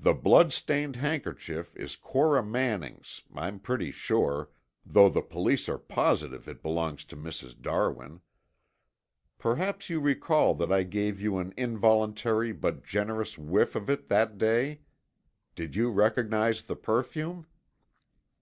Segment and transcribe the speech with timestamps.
[0.00, 4.48] The blood stained handkerchief is Cora Manning's, I'm pretty sure,
[4.86, 7.60] though the police are positive it belongs to Mrs.
[7.60, 8.22] Darwin.
[9.36, 14.38] Perhaps you recall that I gave you an involuntary but generous whiff of it that
[14.38, 14.80] day.
[15.54, 17.46] Did you recognize the perfume?"